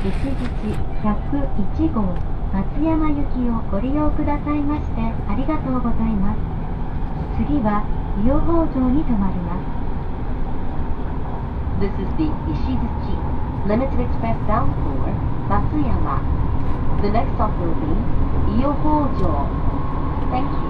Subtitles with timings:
[0.00, 0.32] 一日
[1.04, 2.16] 101号
[2.52, 6.40] 松山行きをご利用くださいましてありがとうございます
[7.36, 7.84] 次は
[8.24, 9.80] 伊予北条に停まります
[11.80, 13.16] This is the Ishizuchi
[13.68, 15.12] Limited Express bound for
[15.48, 16.20] Matsuyama.
[17.02, 17.92] The next stop will be
[18.56, 19.48] Iyohojo.
[20.30, 20.68] Thank you.「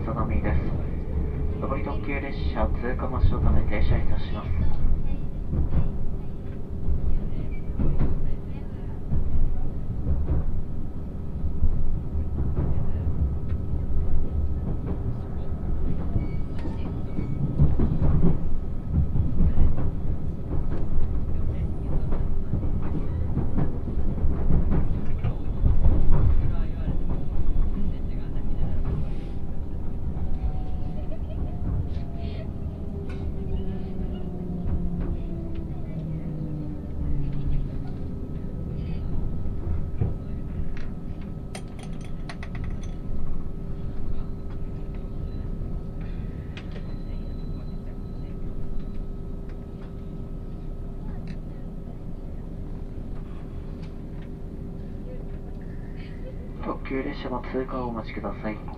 [0.00, 0.60] 浅波です。
[1.60, 4.48] 上り特急列車通過待ちのため停車いたします。
[56.62, 58.69] 特急列車の通過をお待ちください。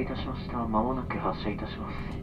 [0.00, 0.64] いたしました。
[0.66, 2.17] まもなく発車いたします。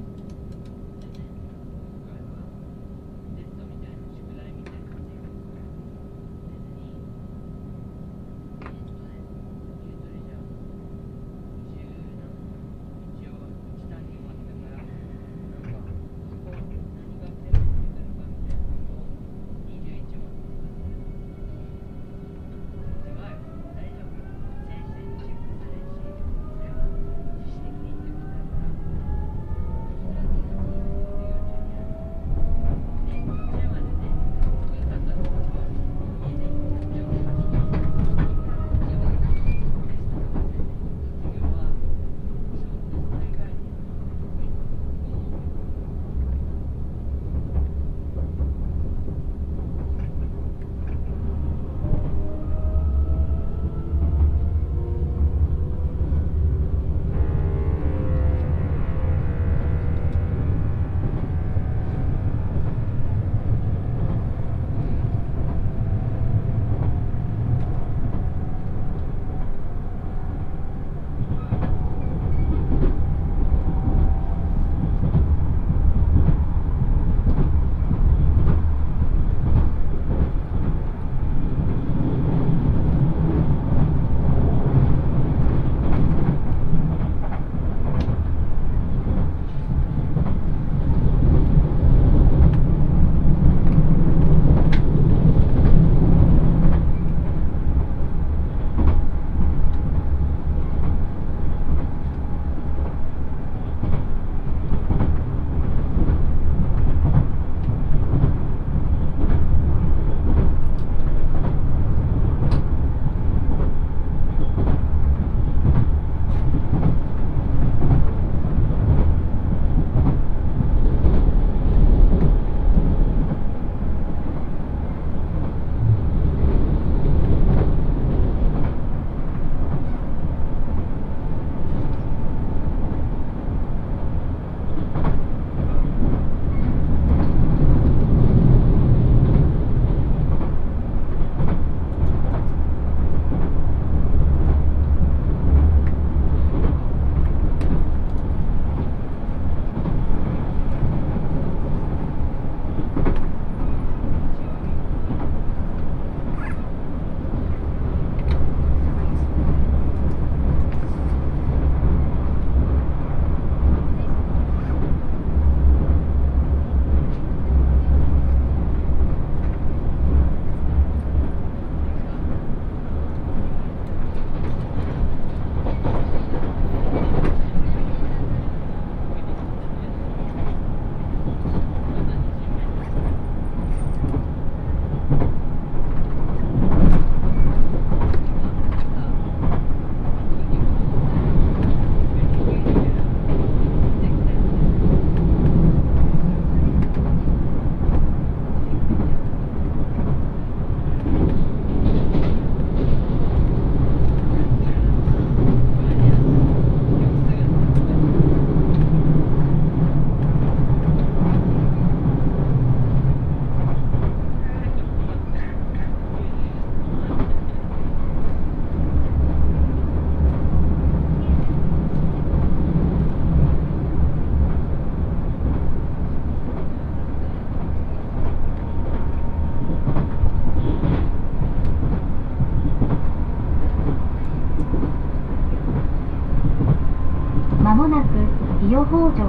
[238.87, 239.21] 北条です。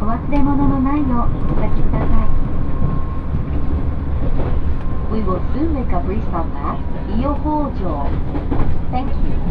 [0.00, 2.08] お忘れ物のないようお立ちください。
[5.12, 8.06] We will soon make a brief stop at Iyohojo.
[8.92, 9.14] Thank you.「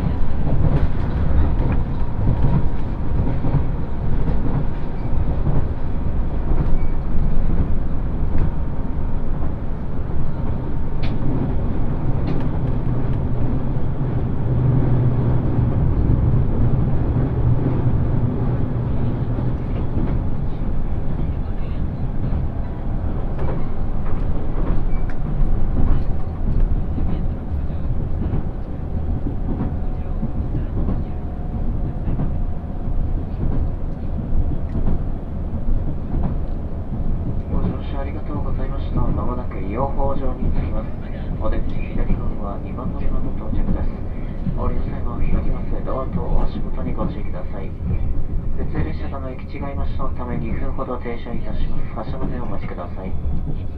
[45.87, 47.71] ドアとお足元にご注意ください。
[48.57, 51.83] 普通列車との行き違い待ちのため2分ほど停車いたします。
[51.93, 53.76] 発車までお待ちください。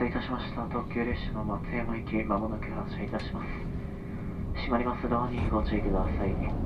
[0.00, 0.62] せいたしました。
[0.62, 3.46] 特急列車の松山行き、まもなく発車いたします。
[4.54, 6.59] 閉まりますドアにご注意ください。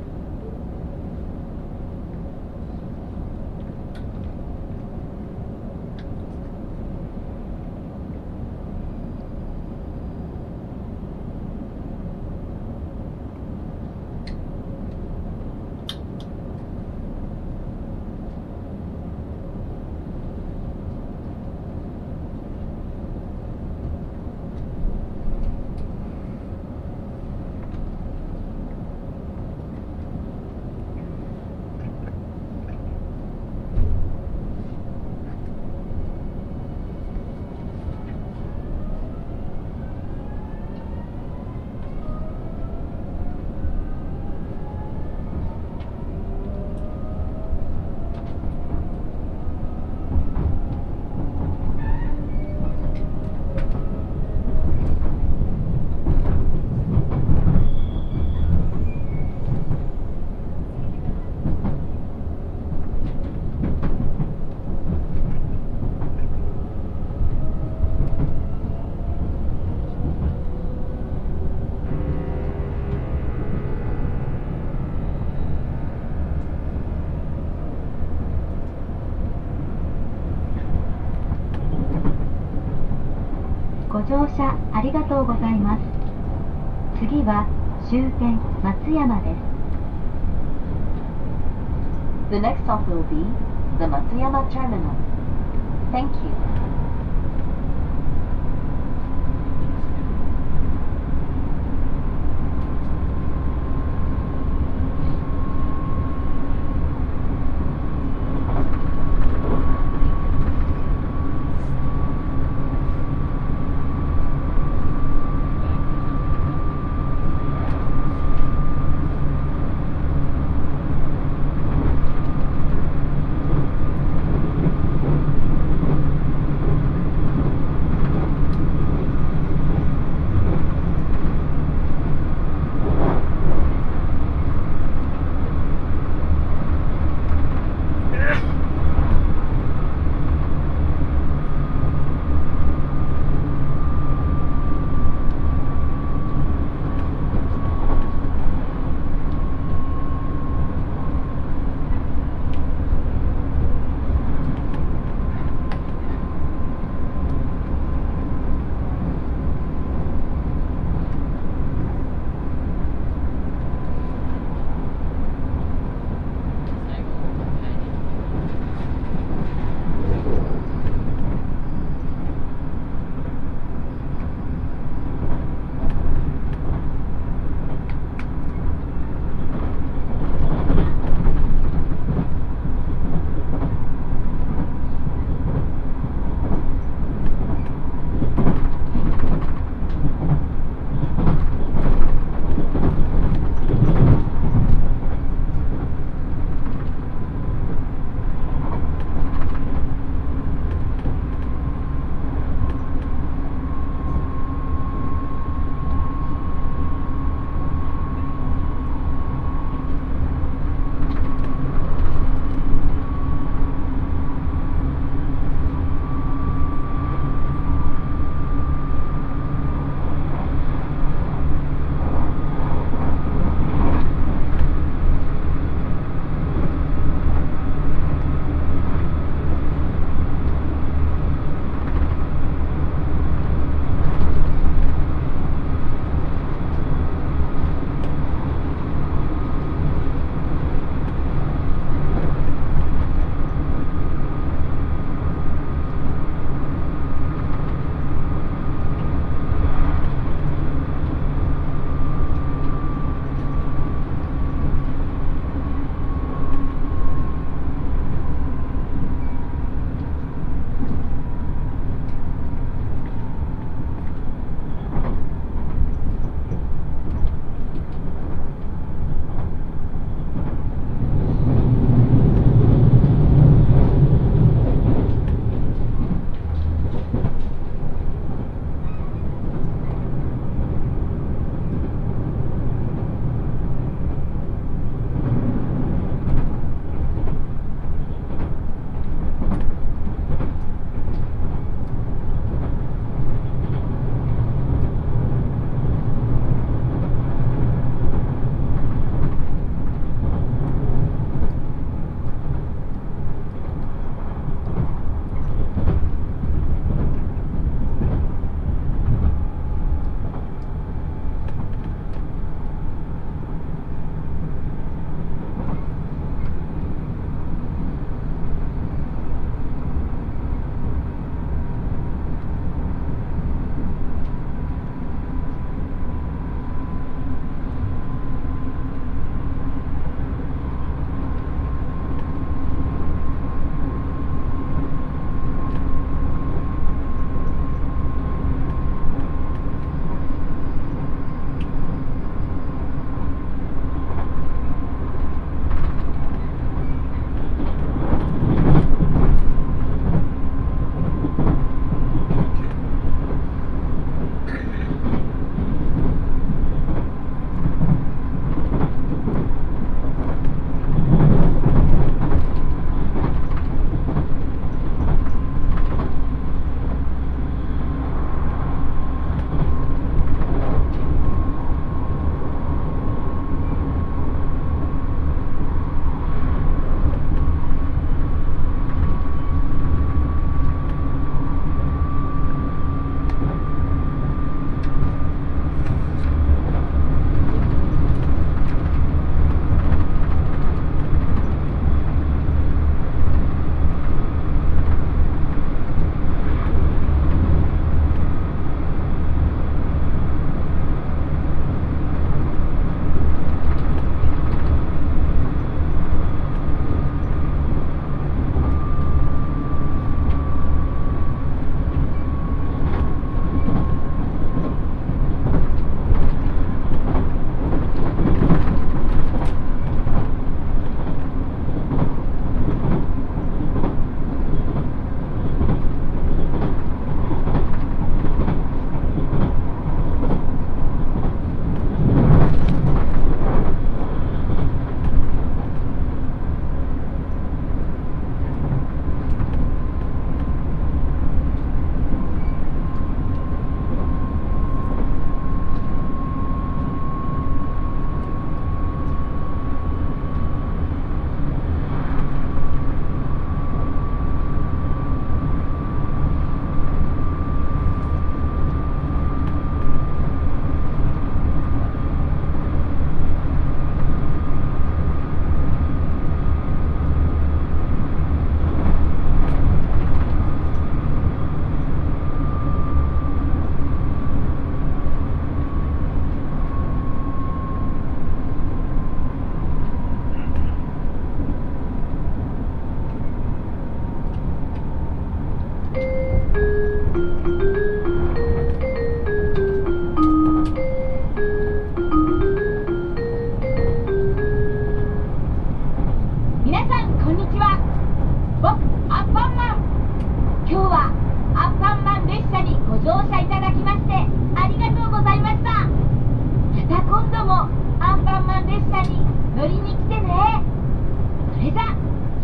[84.09, 85.81] 乗車ありがとうございます。
[86.99, 87.47] 次は
[87.89, 89.55] 終点松山です。
[92.31, 93.25] The next stop will be
[93.79, 94.95] the Matsuyama Terminal.
[95.93, 96.31] Thank you.「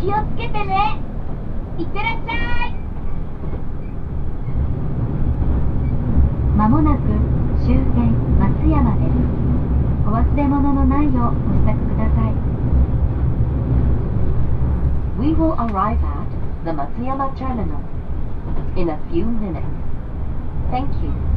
[0.01, 0.99] 気をつけてね
[1.77, 2.73] いってらっしゃい
[6.57, 7.01] まもなく
[7.63, 9.13] 終点松山です
[10.07, 12.33] お忘れ物のないようご支度ください
[15.19, 16.25] We will arrive at
[16.65, 17.79] the Matsuyama terminal
[18.75, 19.67] in a few minutes.
[20.71, 21.30] Thank you.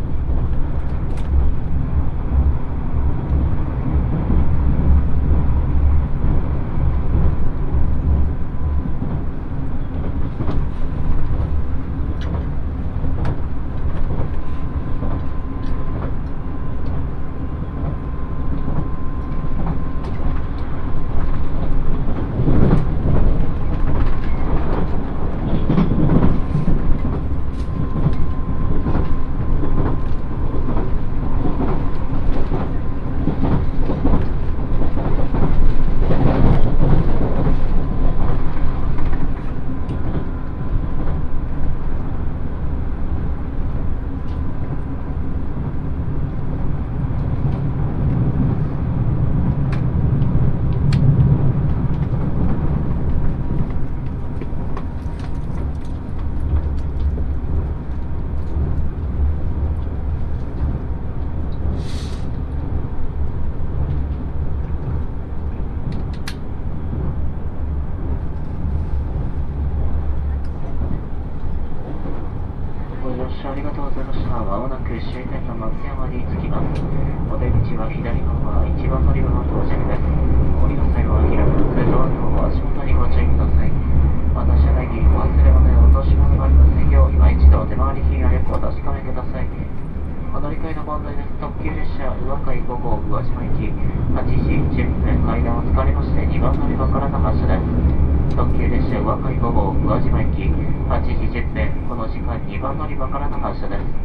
[75.13, 76.81] 終点の松山に着きます。
[77.29, 80.01] お出口は左側1番乗り場の到着です。
[80.01, 83.71] 降りの際は開きますドアの方は足元にご注意ください。
[84.33, 89.47] また車内にお忘れ物や落とし物がありませんよう、今一度手回り品やよくお確かめください。
[90.35, 91.29] お乗り換えのご案内です。
[91.39, 98.35] 特急列車、宇和海5号宇和島行き、8時10分、階段を使われまして2番乗り場からの発車です。
[98.35, 104.04] 特急列車、宇和海5号宇和島行き、8時10分、この時間2番乗り場からの発車です。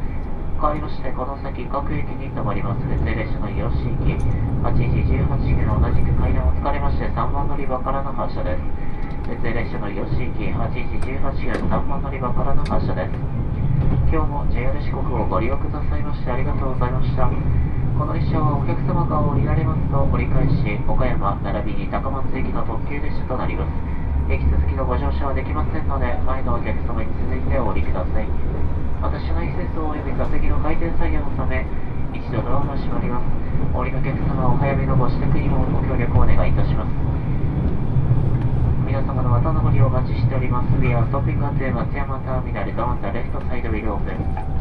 [0.60, 9.40] 変わりまして、この先各駅に停まります別列車の吉行き、8時18分の、同じく階段を使われまして3番乗り場からの発車です。
[9.40, 13.16] 別列車の吉行き、8時18分、3番乗り場からの発車です。
[14.12, 17.32] 今日も JR 四国をご利用くださいましてありがとうございました。
[17.96, 23.72] この列車はお客様が降りられますと折り返し、岡山並びに高松行きの特急列車となります。
[24.28, 28.89] 駅続きのご乗車はできませんので、前のお客様に続いてお降りください。
[29.02, 31.66] また車内施設及び座席の回転作業のため、
[32.14, 33.26] 一度ドアが閉まります。
[33.74, 36.92] お降りのお客様はお早めのご支度にもご協力をお願いいたします。
[38.86, 40.76] 皆様のまたのご利用お待ちしております。
[40.82, 44.60] We are stopping at the 松山ターミナル down the left side will open.